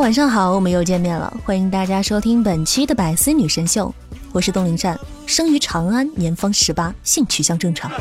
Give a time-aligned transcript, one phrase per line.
[0.00, 3.94] Hello，晚上好，我们又见面了，欢迎大家收听本期的百思女神秀，
[4.32, 7.92] 我是东林善，生于长安，年方十八，性取向正常。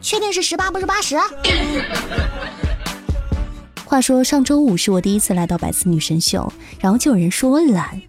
[0.00, 1.18] 确定是十八不是八十？
[3.84, 6.50] 话说上周五是我第一次来到百思女神秀，
[6.80, 8.00] 然后就有人说我懒，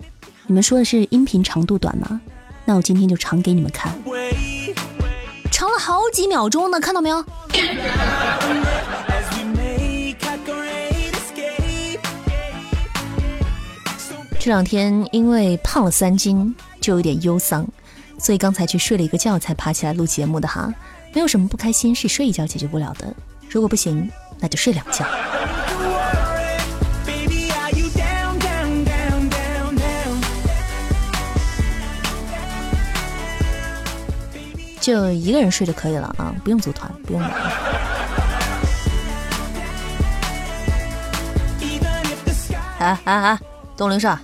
[0.47, 2.21] 你们说的是音频长度短吗？
[2.63, 3.93] 那我今天就长给你们看，
[5.51, 7.25] 长了好几秒钟呢，看到没有？
[14.43, 17.63] 这两天因为胖了三斤，就有点忧桑，
[18.17, 20.73] 所以刚才去睡了一个觉，才爬起来录节目的哈。
[21.13, 23.13] 没有什么不开心是睡一觉解决不了的，
[23.51, 25.05] 如果不行，那就睡两觉。
[34.79, 37.21] 就一个人睡就可以了啊，不用组团，不用。
[42.79, 43.39] 啊啊啊！
[43.77, 44.17] 东林社。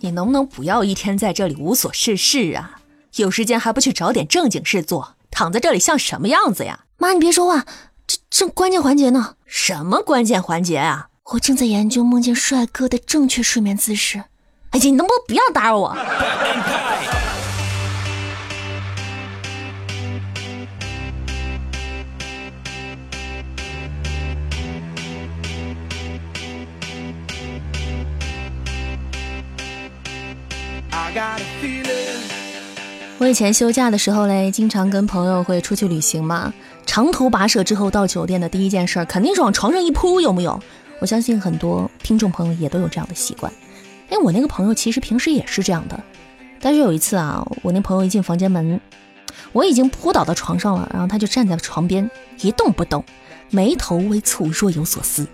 [0.00, 2.80] 你能不能不要一天在这里无所事事啊？
[3.16, 6.84] 有时间还不去找点正经事做，躺在这里像什么样子呀？
[6.98, 7.64] 妈，你别说话，
[8.06, 9.34] 这正关键环节呢。
[9.44, 11.08] 什么关键环节啊？
[11.32, 14.24] 我正在研究梦见帅哥的正确睡眠姿势。
[14.70, 15.96] 哎呀，你能不能不要打扰我？
[33.18, 36.52] 我以前休假的时候嘞，经常跟朋友会出去旅行嘛。
[36.86, 40.60] 长途跋涉之后到酒店的第一件事，肯定是往床上一扑，有木有？
[41.00, 43.52] 我相信很多听众朋友也都有这样的习惯。
[44.10, 45.98] 哎，我那个朋友其实平时也是这样的，
[46.60, 48.80] 但是有一次啊，我那朋友一进房间门，
[49.52, 52.08] 我已经扑倒到床上了，然后他就站在床边
[52.40, 53.04] 一动不动，
[53.50, 55.26] 眉头微蹙，若有所思。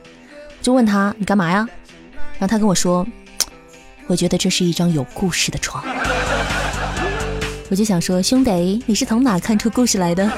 [0.62, 1.68] 就问他你干嘛呀？
[2.38, 3.06] 然后他跟我说。
[4.06, 5.82] 我觉得这是一张有故事的床，
[7.70, 10.30] 我就想说，兄弟，你是从哪看出故事来的？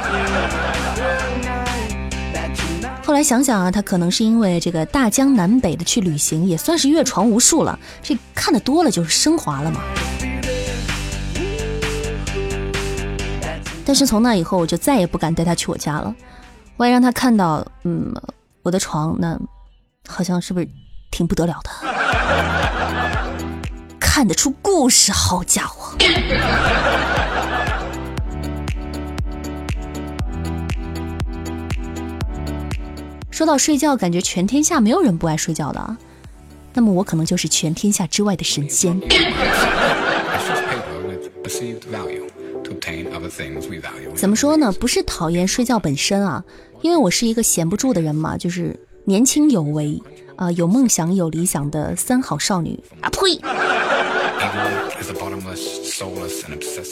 [3.05, 9.81] 后来想想啊，他可能是因为这个大江南北的去旅行，也算是阅床无数了，这看的多了就是升华了嘛。
[13.85, 16.15] 但是从那以后，我就再也不敢带他去我家了，
[16.77, 18.15] 万一让他看到，嗯，
[18.63, 19.37] 我的床，那
[20.09, 20.69] 好像是不是
[21.11, 21.71] 挺不得了的？
[24.17, 25.95] 看得出故事，好家伙！
[33.31, 35.97] 说到睡觉，感觉全天下没有人不爱睡觉的，
[36.73, 38.99] 那么我可能就是全天下之外的神仙。
[44.15, 44.73] 怎么说呢？
[44.73, 46.43] 不是讨厌睡觉本身啊，
[46.81, 48.75] 因为我是一个闲不住的人嘛，就是
[49.05, 50.01] 年轻有为
[50.37, 53.11] 啊，有梦想有理想的三好少女啊！
[53.11, 53.39] 呸！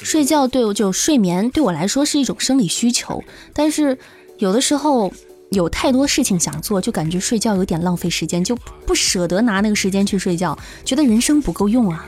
[0.03, 3.23] 睡觉对我就睡眠对我来说是一种生理需求，
[3.53, 3.99] 但是
[4.39, 5.13] 有的时候
[5.51, 8.57] 有太多事情想做，就感觉睡觉有点浪费时间，就
[8.87, 12.07] 不舍得拿那个时间去睡觉，觉得人生不够用啊。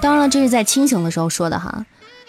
[0.00, 1.84] 当然了，这是在清醒的时候说的哈。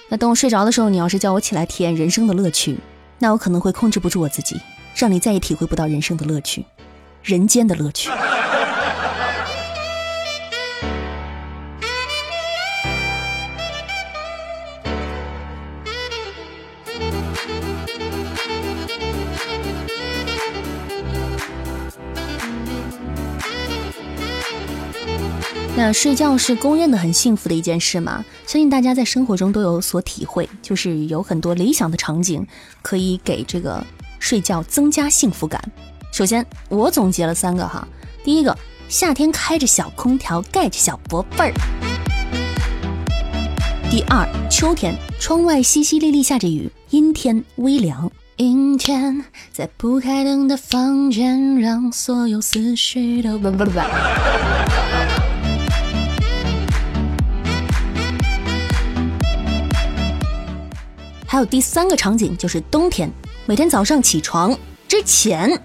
[0.10, 2.78] 那等我睡着的时候，你要是叫我起来体验人生的乐趣，
[3.20, 4.60] 那我可能会控制不住我自己。
[4.96, 6.66] 让你再也体会不到人生的乐趣，
[7.24, 8.10] 人间的乐趣。
[25.76, 28.26] 那睡觉是公认的很幸福的一件事嘛？
[28.46, 32.46] 相信大家在生活中都有所体会，就是有很多理想的场景
[32.82, 33.82] 可以给这个。
[34.20, 35.62] 睡觉增加幸福感。
[36.12, 37.88] 首先，我总结了三个哈。
[38.24, 38.56] 第一个，
[38.88, 41.54] 夏天开着小空调，盖着小薄被儿。
[43.90, 48.12] 第二，秋天，窗外淅淅沥沥下着雨，阴天微凉。
[48.38, 53.80] 阴天，在不开灯的房间，让所有思绪都不不不。
[61.28, 63.12] 还有第三个场景就是冬天，
[63.50, 64.56] 每天早上起床
[64.88, 65.60] 之前，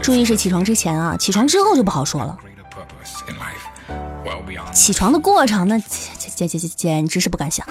[0.00, 2.38] 注意是起床之前啊，起床之后就不好说了。
[4.72, 7.66] 起床的过程那简简简简简直是不敢想。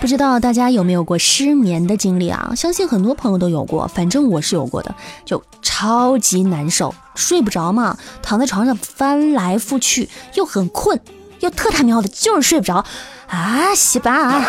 [0.00, 2.52] 不知道大家有没有过失眠的经历啊？
[2.56, 4.92] 相信很多朋友都有过，反正我是有过的，
[5.24, 11.00] 就超级难受，睡不着嘛，躺在床上翻来覆去，又很困，
[11.40, 12.84] 又特他喵的，就是睡不着
[13.28, 13.72] 啊！
[13.74, 14.44] 洗吧。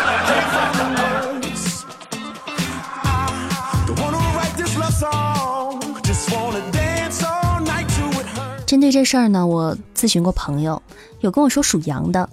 [8.66, 10.82] 针对这事儿呢，我咨询过朋友，
[11.20, 12.28] 有跟我说属羊的，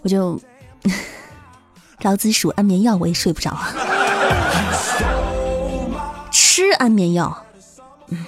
[0.00, 0.40] 我就，
[2.02, 3.74] 老子数安眠药我也睡不着啊。
[6.30, 7.44] 吃安眠药，
[8.08, 8.24] 嗯，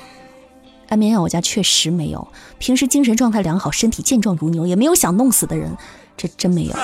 [0.88, 2.28] 安眠药我家确实没有，
[2.58, 5.76] 平时精神状态良好，身体健壮如牛，也没有想弄死的人，
[6.16, 6.74] 这真没有。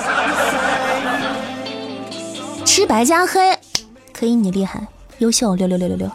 [2.65, 3.57] 吃白加黑，
[4.13, 4.85] 可以，你厉害，
[5.19, 6.09] 优秀，六六六六六。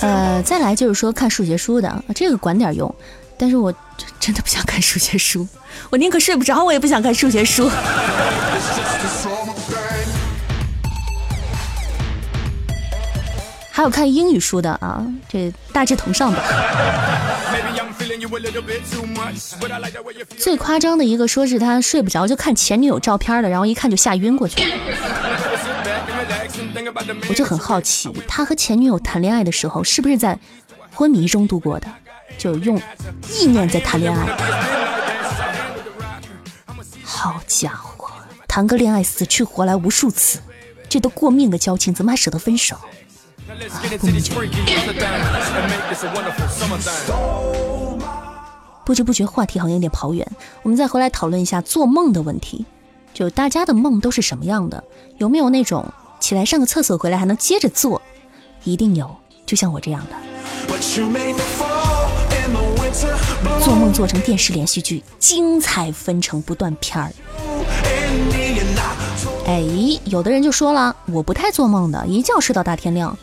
[0.00, 2.92] 呃，再来就是说看数学书的，这个管点用，
[3.36, 3.72] 但是我
[4.20, 5.46] 真的不想看数学书，
[5.90, 7.70] 我宁可睡不着，我也不想看数学书。
[13.70, 16.40] 还有看英语书的啊，这大致同上吧。
[20.38, 24.76] 最夸张的一个说是他睡不着就看前女友照片的，然后一看就吓晕过去了。
[27.28, 30.38] 我就很好奇，他和前女友谈恋爱的时候是不是在
[30.92, 31.88] 昏迷中度过的？
[32.38, 32.80] 就用
[33.30, 34.26] 意念在谈恋爱。
[37.02, 38.10] 好家伙，
[38.46, 40.40] 谈个恋爱死去活来无数次，
[40.88, 42.76] 这都过命的交情，怎么还舍得分手？
[48.84, 50.30] 不知不觉话题好像有点跑远，
[50.62, 52.66] 我们再回来讨论一下做梦的问题。
[53.14, 54.84] 就大家的梦都是什么样的？
[55.18, 55.86] 有没有那种
[56.20, 58.02] 起来上个厕所回来还能接着做？
[58.64, 59.16] 一定有，
[59.46, 61.83] 就像我这样的。
[63.60, 67.12] 做梦做成电视连续剧，精彩纷呈不断片儿。
[69.46, 69.62] 哎，
[70.04, 73.18] 有的人就说了，我不太做梦的，一觉睡到大天亮。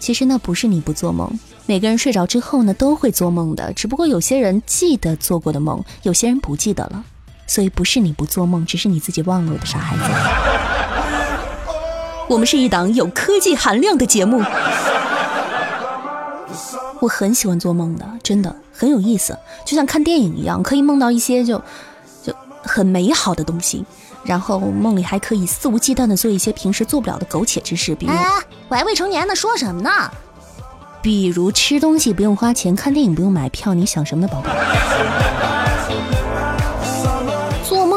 [0.00, 7.04] 其实那不是你不做梦，每个人睡着之后呢都会做梦的，只不过有些人记得做过的梦，有些人不记得了。
[7.46, 10.02] 所以不是你不做梦，只是你自己忘了我的傻孩子。
[12.28, 14.42] 我们是一档有科技含量的节目。
[17.02, 21.60] 我很喜欢做梦的，真的很有意思，就像看电影一样，可以梦到一些就
[22.22, 22.32] 就
[22.62, 23.84] 很美好的东西，
[24.22, 28.12] 然后梦里还可以肆无忌惮的做一些平时做不了的苟且之事，比如
[28.68, 29.90] 我还未成年呢，说什么呢？
[31.02, 34.50] 比如吃东西不用花钱，看电影不用买票，你想什么呢，宝宝？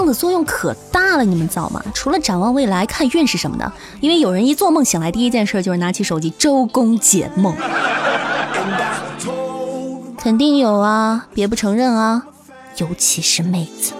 [0.06, 1.84] 的作用可大了，你们知道吗？
[1.96, 7.56] 除了展望未来、看运势什么的，因为有人一做梦醒来，第一件事就是拿起手机周公解梦。
[10.25, 12.24] 肯定有啊，别不承认啊，
[12.77, 13.94] 尤其是妹子。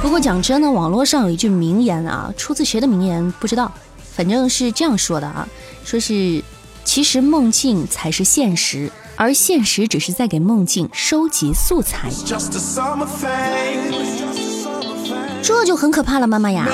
[0.00, 3.70] 不过讲真呢，网络上有一句名言啊，出自谁的名言不知道，
[4.14, 5.46] 反正是这样说的啊，
[5.84, 6.42] 说是。
[6.84, 12.08] 其实梦境才是现实，而现实只是在给梦境收集素材。
[15.42, 16.64] 这就很可怕了，妈妈呀！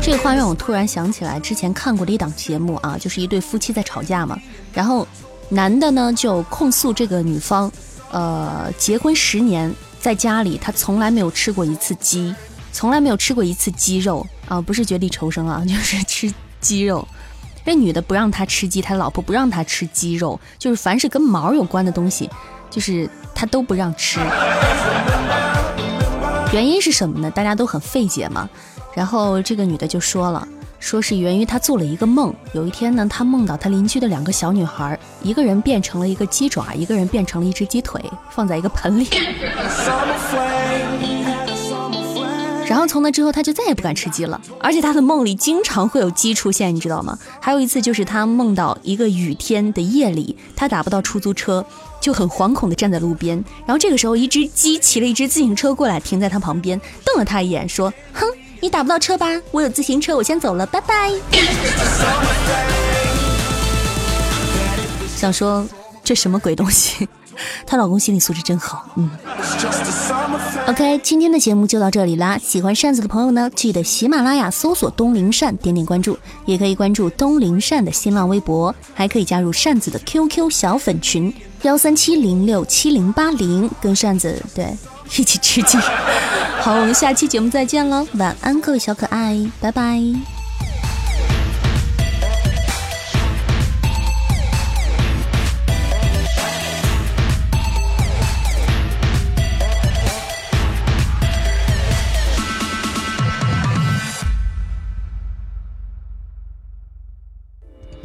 [0.00, 4.38] 这话让我突然想起来之前看过的一档节目啊，就是一对夫妻在吵架嘛，
[4.72, 5.06] 然后
[5.48, 7.70] 男的呢就控诉这个女方，
[8.10, 12.34] 呃，结婚十年在家里他从来没有吃过一次鸡，
[12.72, 17.06] 从来没有吃过一次鸡肉啊，不是绝地求生啊， 就是吃鸡肉。
[17.64, 22.28] 这女的不让他吃鸡，他老婆不让他吃鸡肉，就是凡是跟毛有关的东西，
[22.68, 24.18] 就是他都不让吃。
[26.52, 27.30] 原因是什么呢？
[27.30, 28.50] 大家都很费解嘛。
[28.94, 30.46] 然后这个女的就说了，
[30.78, 32.34] 说是源于她做了一个梦。
[32.52, 39.08] 有一天呢，她梦到她邻居的两个小女孩，一个人变成了一个鸡爪，一个人变成了一只鸡腿，放在一个盆里。
[42.68, 44.40] 然后从那之后，他就再也不敢吃鸡了。
[44.58, 47.18] 而且他的梦里经常会有鸡出现，你知道吗？
[47.38, 51.62] 还有一次就是他梦到一个雨天的夜里，他打不到出租车，
[52.00, 53.36] 就很惶恐地站在路边。
[53.66, 58.26] 然后这个时候，一只鸡骑了一只自行车过来，停在他旁边，瞪了他一眼，说：“哼，
[58.62, 59.26] 你打不到车吧？
[59.50, 61.10] 我有自行车，我先走了，拜拜。”
[65.16, 65.66] 想说
[66.04, 67.08] 这什么鬼东西？
[67.66, 68.86] 她老公心理素质真好。
[68.94, 69.10] 嗯。
[70.68, 72.38] OK，今天的节目就到这里啦。
[72.38, 76.16] 喜欢扇子的朋友呢，记得喜马拉雅搜索东林扇，点点关注，
[76.46, 84.72] 也可以关注东林扇的新浪微博，还可以加入扇子的 QQ 小粉群幺三七零六七零八零，跟扇子对
[85.16, 85.76] 一起吃鸡。
[86.60, 90.00] 好，我们下期节目再见了，晚安各位小可爱，拜拜。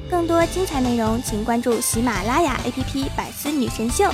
[0.09, 4.05] 更多精彩内容，请关注喜马拉雅 APP《百思女神秀》。